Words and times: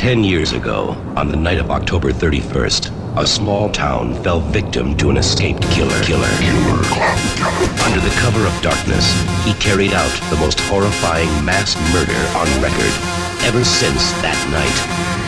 Ten 0.00 0.24
years 0.24 0.52
ago, 0.54 0.96
on 1.14 1.28
the 1.28 1.36
night 1.36 1.58
of 1.58 1.70
October 1.70 2.10
31st, 2.10 3.20
a 3.20 3.26
small 3.26 3.68
town 3.68 4.14
fell 4.24 4.40
victim 4.40 4.96
to 4.96 5.10
an 5.10 5.18
escaped 5.18 5.60
killer. 5.76 6.00
Killer. 6.02 6.24
Under 7.84 8.00
the 8.00 8.16
cover 8.16 8.40
of 8.46 8.62
darkness, 8.62 9.12
he 9.44 9.52
carried 9.60 9.92
out 9.92 10.08
the 10.30 10.40
most 10.40 10.58
horrifying 10.72 11.28
mass 11.44 11.76
murder 11.92 12.16
on 12.32 12.48
record. 12.64 12.94
Ever 13.44 13.62
since 13.62 14.12
that 14.24 14.40
night, 14.48 14.78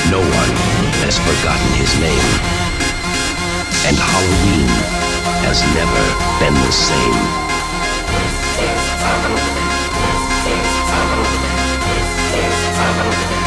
no 0.09 0.25
one 0.25 0.53
has 1.04 1.21
forgotten 1.21 1.68
his 1.77 1.93
name. 2.00 2.29
And 3.85 3.96
Halloween 4.00 4.73
has 5.45 5.61
never 5.77 6.03
been 6.41 6.54
the 6.64 6.73
same. 6.73 7.53
get 13.03 13.42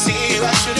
see 0.00 0.34
you, 0.34 0.42
I 0.42 0.52
should 0.52 0.79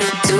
do 0.00 0.31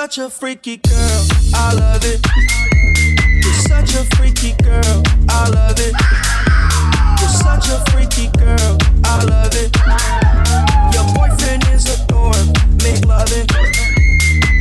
such 0.00 0.16
a 0.16 0.30
freaky 0.30 0.78
girl, 0.78 1.26
I 1.52 1.74
love 1.74 2.00
it. 2.04 2.24
You're 3.44 3.52
such 3.68 3.92
a 3.96 4.16
freaky 4.16 4.54
girl, 4.62 5.02
I 5.28 5.46
love 5.50 5.76
it. 5.76 5.92
You're 7.20 7.28
such 7.28 7.68
a 7.68 7.76
freaky 7.92 8.32
girl, 8.38 8.78
I 9.04 9.22
love 9.28 9.52
it. 9.52 9.68
Your 10.96 11.04
boyfriend 11.12 11.68
is 11.68 11.84
a 11.92 12.00
dork, 12.06 12.34
make 12.80 13.04
loving. 13.04 13.44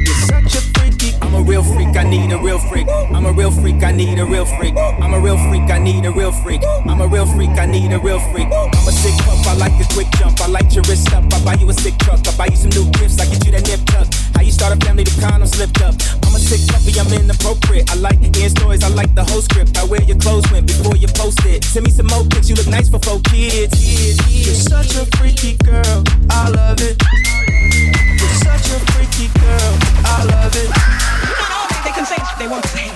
You're 0.03 0.23
such 0.27 0.59
a 0.59 0.61
freaky. 0.75 1.15
I'm 1.21 1.33
a 1.33 1.41
real 1.41 1.63
freak, 1.63 1.95
I 1.95 2.03
need 2.03 2.33
a 2.33 2.37
real 2.37 2.59
freak. 2.59 2.89
I'm 2.89 3.25
a 3.25 3.31
real 3.31 3.51
freak, 3.51 3.81
I 3.81 3.93
need 3.93 4.19
a 4.19 4.25
real 4.25 4.45
freak. 4.45 4.75
I'm 4.75 5.13
a 5.13 5.19
real 5.21 5.37
freak, 5.47 5.71
I 5.71 5.79
need 5.79 6.03
a 6.03 6.11
real 6.11 6.33
freak. 6.33 6.63
I'm 6.83 6.99
a 6.99 7.07
real 7.07 7.25
freak, 7.25 7.51
I 7.51 7.65
need 7.65 7.93
a 7.93 7.99
real 7.99 8.19
freak. 8.33 8.49
I'm 8.51 8.87
a 8.87 8.91
sick 8.91 9.15
pup, 9.23 9.47
I 9.47 9.55
like 9.55 9.77
the 9.77 9.87
quick 9.93 10.11
jump. 10.19 10.41
I 10.41 10.47
like 10.47 10.75
your 10.75 10.83
wrist 10.89 11.13
up, 11.13 11.23
I 11.31 11.41
buy 11.45 11.53
you 11.53 11.69
a 11.69 11.73
sick 11.73 11.97
truck. 11.99 12.27
I 12.27 12.35
buy 12.35 12.47
you 12.47 12.57
some 12.57 12.71
new 12.71 12.91
gifts, 12.91 13.21
I 13.21 13.25
get 13.31 13.45
you 13.45 13.53
that 13.53 13.65
nip 13.65 13.79
tuck. 13.85 14.28
How 14.39 14.45
you 14.45 14.53
start 14.53 14.71
a 14.71 14.79
family, 14.85 15.03
the 15.03 15.19
condom 15.19 15.45
slipped 15.45 15.81
up. 15.81 15.99
I'm 16.23 16.33
a 16.33 16.39
sick 16.39 16.63
puppy, 16.71 16.95
I'm 16.95 17.11
inappropriate. 17.11 17.91
I 17.91 17.95
like 17.95 18.23
hearing 18.23 18.55
stories, 18.55 18.81
I 18.83 18.87
like 18.87 19.13
the 19.13 19.25
whole 19.25 19.41
script. 19.41 19.75
I 19.77 19.83
wear 19.83 20.01
your 20.03 20.15
clothes 20.15 20.49
went 20.49 20.65
before 20.65 20.95
you 20.95 21.09
post 21.09 21.43
it. 21.43 21.65
Send 21.65 21.83
me 21.83 21.91
some 21.91 22.07
more 22.07 22.23
pics, 22.23 22.47
you 22.47 22.55
look 22.55 22.67
nice 22.67 22.87
for 22.87 22.99
four 22.99 23.19
kids. 23.27 23.75
kids, 23.75 24.15
kids. 24.23 24.47
You're 24.47 24.55
such 24.55 24.95
a 24.95 25.03
freaky 25.19 25.57
girl, 25.59 26.07
I 26.31 26.47
love 26.55 26.79
it. 26.79 26.95
You're 28.15 28.39
such 28.39 28.71
a 28.71 28.79
freaky 28.95 29.27
girl, 29.43 29.71
I 30.07 30.23
love 30.31 30.55
it. 30.55 30.71
They 31.83 31.91
can 31.91 32.07
say 32.07 32.15
they 32.39 32.47
want 32.47 32.63
to 32.63 32.69
say. 32.71 32.87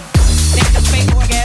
They 0.55 0.63
just 0.71 0.87
fake 0.95 1.11
orgasms. 1.11 1.42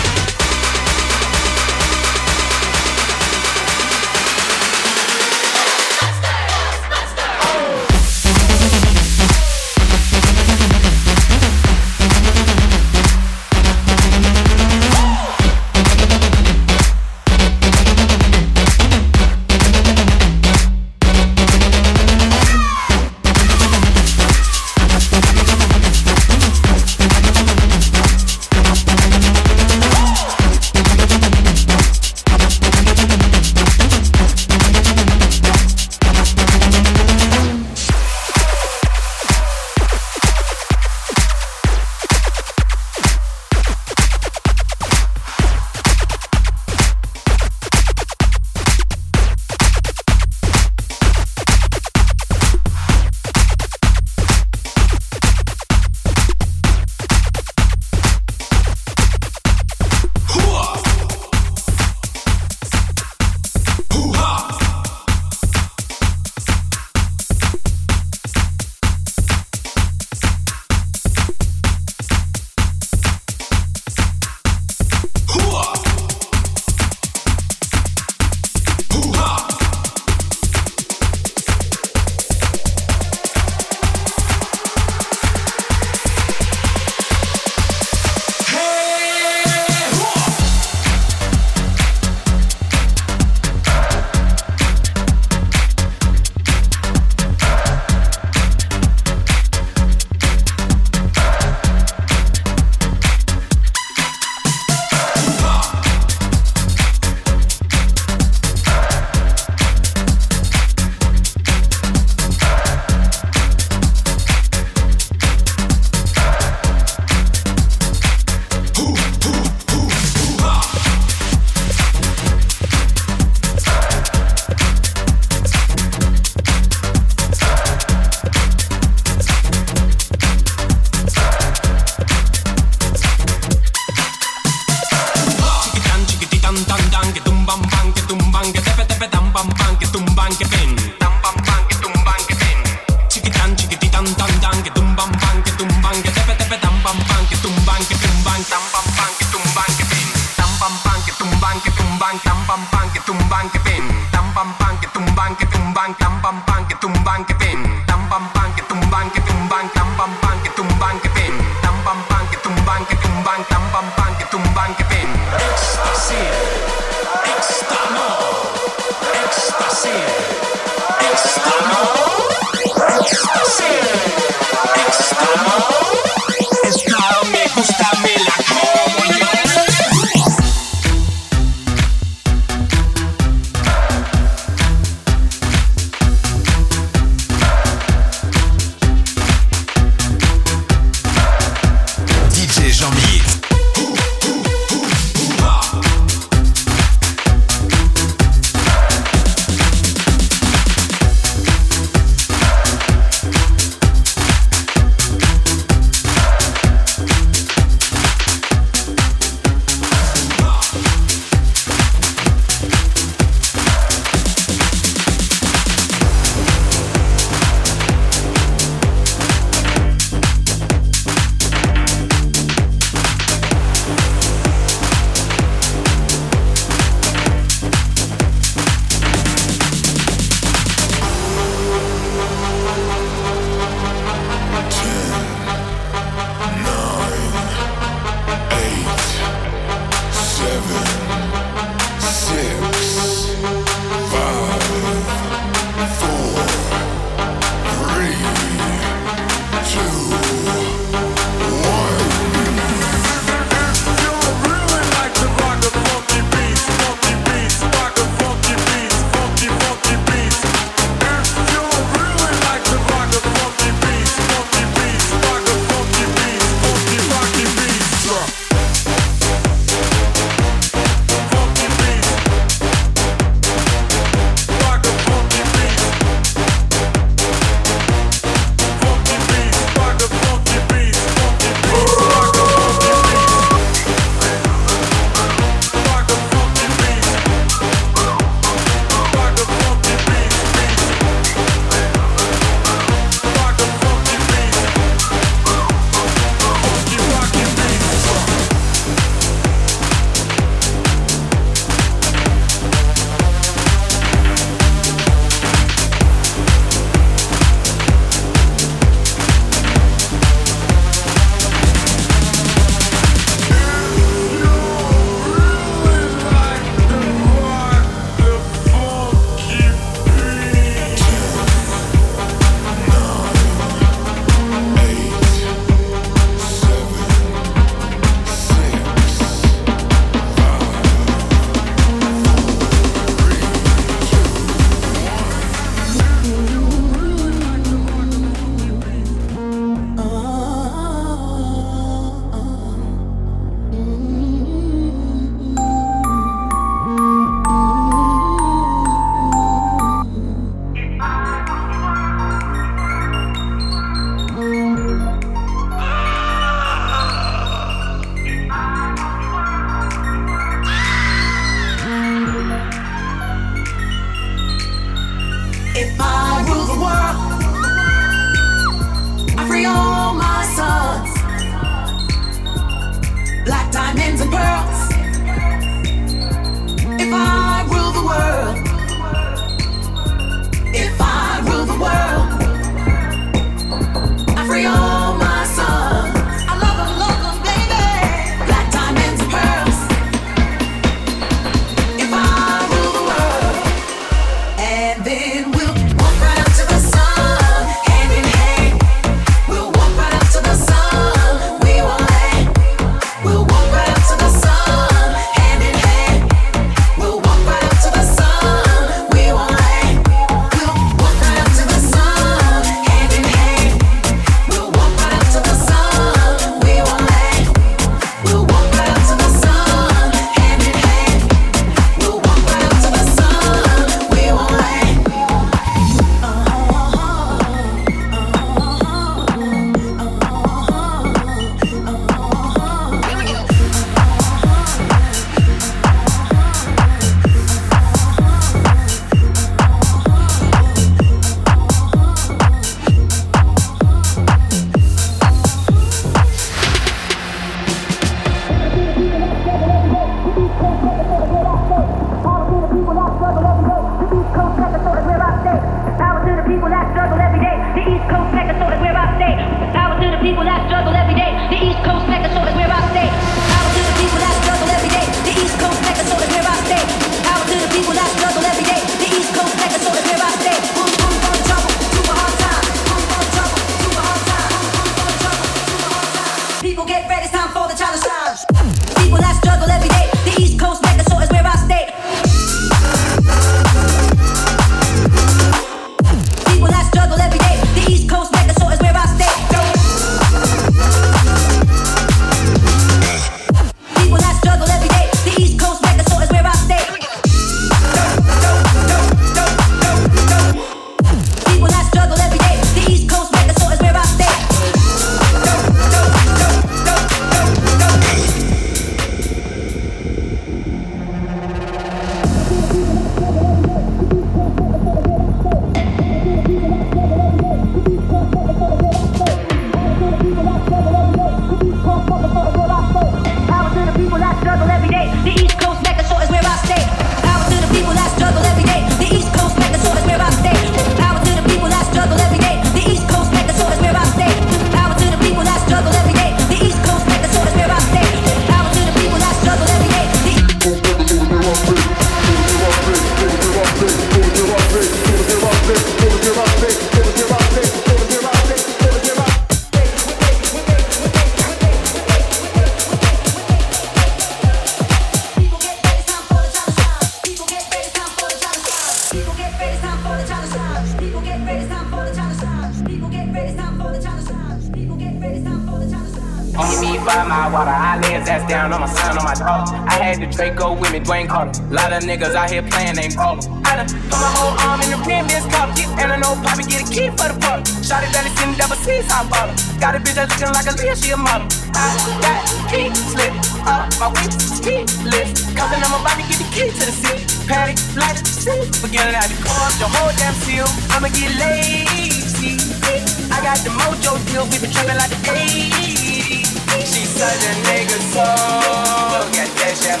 feeling 594.78 594.96
like 594.96 595.10
80s. 595.26 596.48
She's 596.86 597.10
such 597.10 597.44
a 597.44 597.54
nigga 597.66 597.98
soul. 598.12 599.28
That 599.34 599.74
shit. 599.76 600.00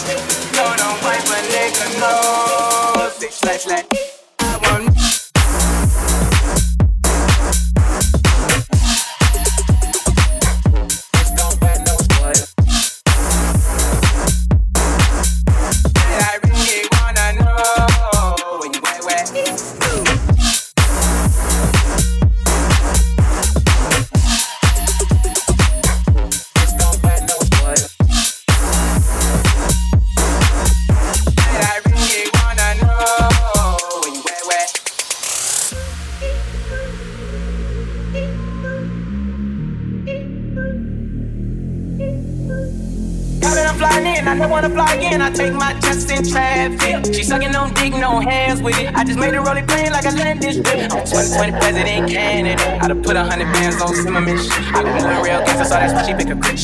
No, 0.54 0.64
don't 0.76 0.98
wipe 1.02 1.26
a 1.76 2.00
nose. 2.00 3.97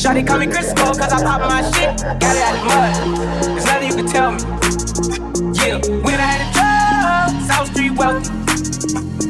Shawty 0.05 0.21
call 0.21 0.37
me 0.37 0.45
Crisco, 0.45 0.93
cause 0.93 1.11
I 1.11 1.17
pop 1.23 1.41
my 1.49 1.63
shit. 1.73 1.97
Got 2.21 2.37
it 2.37 2.45
out 2.45 2.53
the 2.53 2.61
mud. 2.69 2.93
There's 3.41 3.65
nothing 3.65 3.89
you 3.89 3.95
can 3.95 4.05
tell 4.05 4.31
me. 4.33 4.39
Yeah, 5.57 5.81
when 6.05 6.21
I 6.21 6.29
had 6.29 6.45
a 6.45 6.49
job, 6.53 7.41
South 7.49 7.73
Street 7.73 7.89
wealthy. 7.97 8.29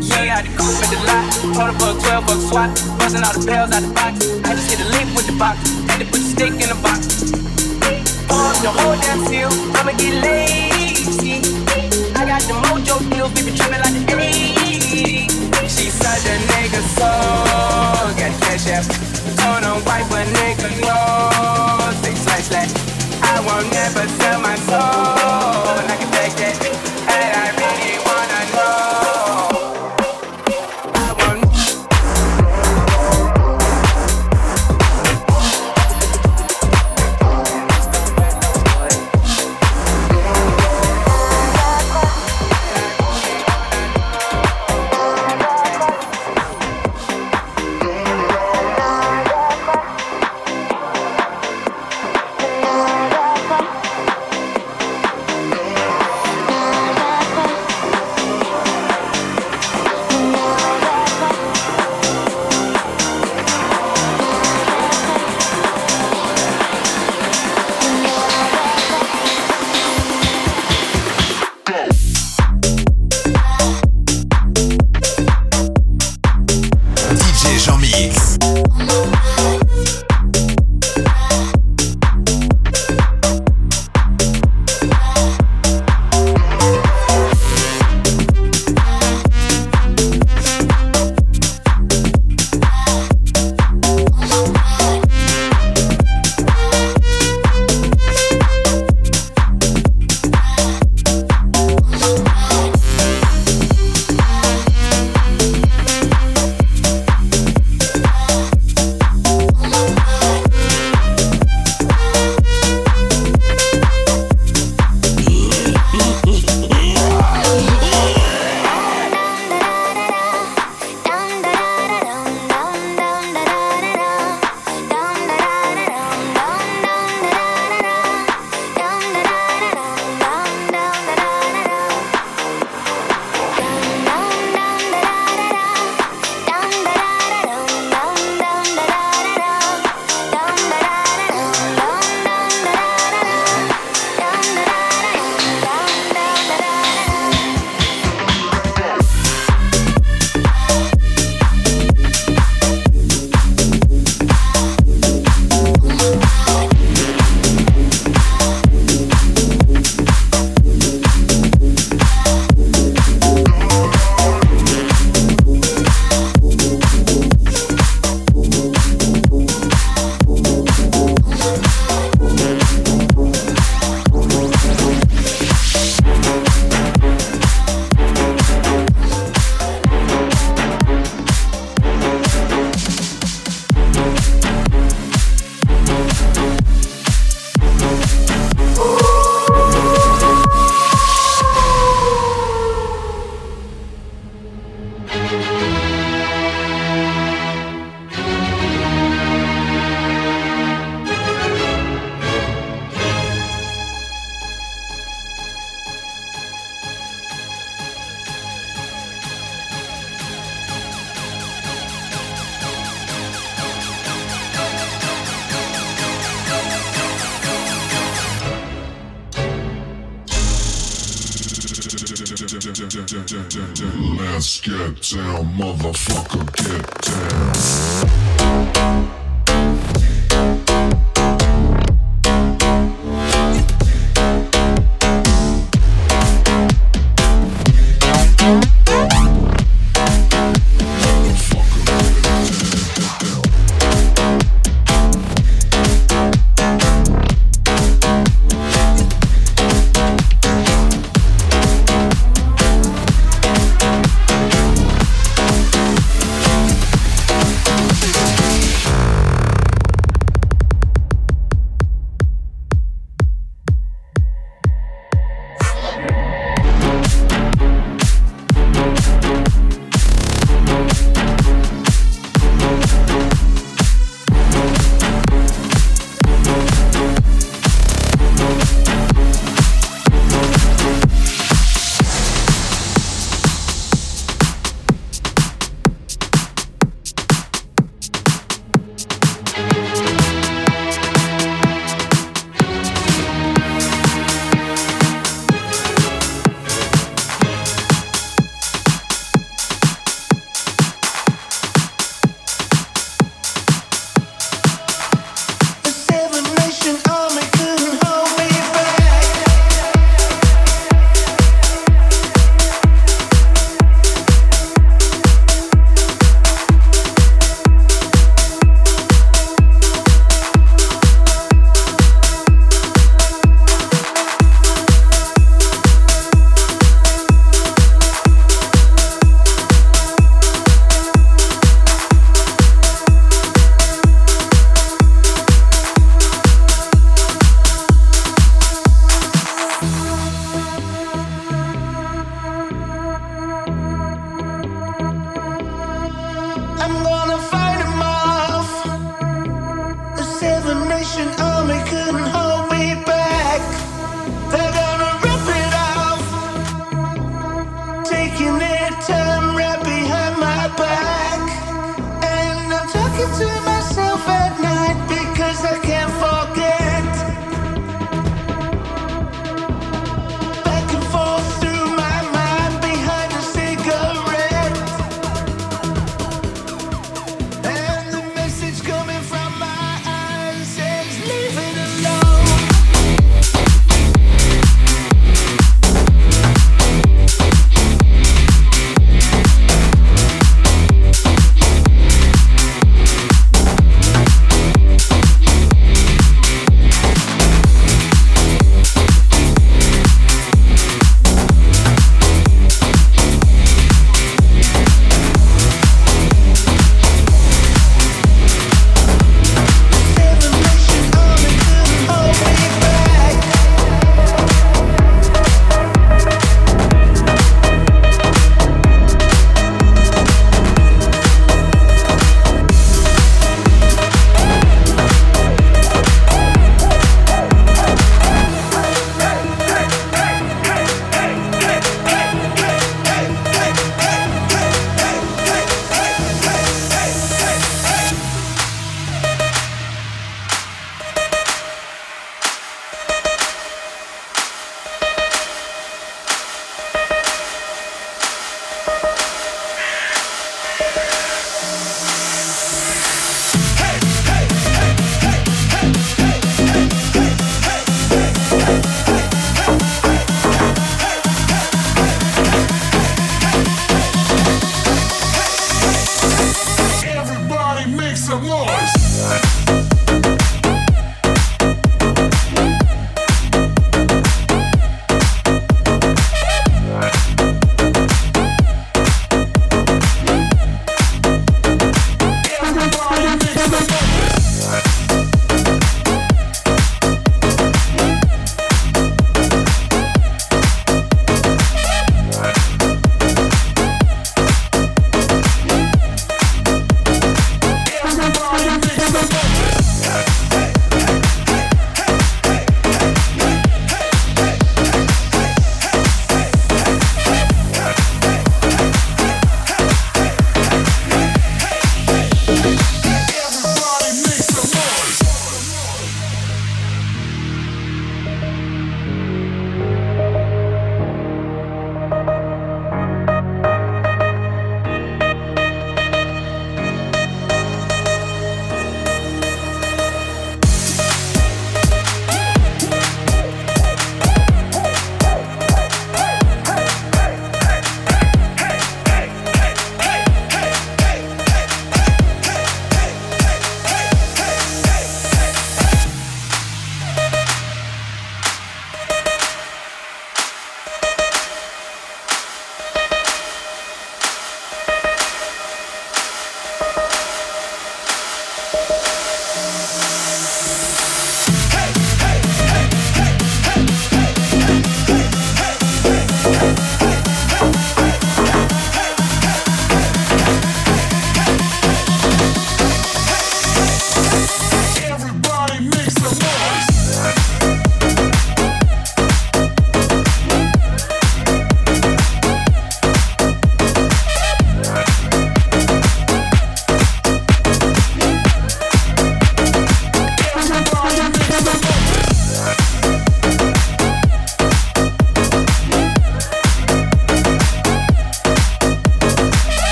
Yeah, 0.00 0.16
I 0.16 0.40
had 0.40 0.46
the 0.46 0.56
coupe 0.56 0.80
at 0.80 0.88
the 0.88 0.96
lot. 1.04 1.76
20 1.76 1.76
bucks, 1.76 2.08
12 2.08 2.26
bucks 2.26 2.48
swap. 2.48 2.70
Busting 2.96 3.20
all 3.20 3.36
the 3.36 3.44
bells 3.44 3.70
out 3.70 3.82
the 3.82 3.92
box. 3.92 4.24
I 4.48 4.54
just 4.56 4.70
hit 4.72 4.80
a 4.80 4.88
link 4.88 5.12
with 5.12 5.26
the 5.26 5.36
box. 5.36 5.60
Had 5.92 6.00
to 6.00 6.06
put 6.08 6.24
the 6.24 6.30
stick 6.32 6.56
in 6.56 6.68
the 6.72 6.80
box. 6.80 7.20
Pull 8.32 8.40
up 8.40 8.56
the 8.64 8.72
whole 8.72 8.96
damn 8.96 9.20
seal. 9.28 9.71